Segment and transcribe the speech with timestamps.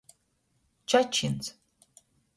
[0.89, 1.45] Čačyns.